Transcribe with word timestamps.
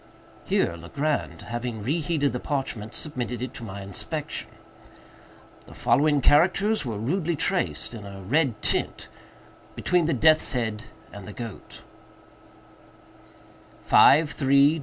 Here 0.45 0.75
Legrand, 0.77 1.43
having 1.43 1.83
re 1.83 1.99
heated 1.99 2.33
the 2.33 2.39
parchment, 2.39 2.95
submitted 2.95 3.39
it 3.43 3.53
to 3.53 3.63
my 3.63 3.83
inspection. 3.83 4.49
The 5.67 5.75
following 5.75 6.21
characters 6.21 6.83
were 6.83 6.97
rudely 6.97 7.35
traced, 7.35 7.93
in 7.93 8.03
a 8.03 8.19
red 8.23 8.59
tint, 8.63 9.09
between 9.75 10.05
the 10.05 10.15
death's 10.15 10.53
head 10.53 10.85
and 11.13 11.27
the 11.27 11.33
goat: 11.33 11.83
"53‡‡†305))6*;4826)4‡.) 13.87 14.79